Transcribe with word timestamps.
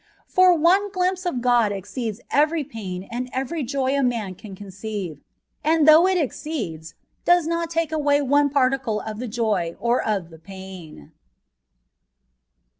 For 0.25 0.57
one 0.57 0.91
glimpse 0.91 1.27
of 1.27 1.41
God 1.41 1.71
exceeds 1.71 2.21
every 2.31 2.63
pain 2.63 3.07
and 3.11 3.29
every 3.31 3.61
Joy 3.61 3.95
a 3.95 4.01
man 4.01 4.33
can 4.33 4.55
conceive, 4.55 5.21
and 5.63 5.87
though 5.87 6.07
it 6.07 6.17
ex 6.17 6.41
ceeds, 6.41 6.95
does 7.23 7.45
not 7.45 7.69
take 7.69 7.91
away 7.91 8.19
one 8.23 8.49
particle 8.49 8.99
of 9.01 9.19
the 9.19 9.27
Joy 9.27 9.75
or 9.79 10.01
of 10.03 10.31
the 10.31 10.39
pain. 10.39 11.11